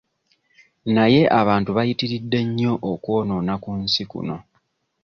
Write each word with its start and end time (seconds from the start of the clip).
Naye 0.95 1.21
abantu 1.41 1.69
bayitiridde 1.77 2.39
nnyo 2.47 2.73
okwonoona 2.91 3.53
ku 3.63 3.71
nsi 3.81 4.03
kuno. 4.11 4.37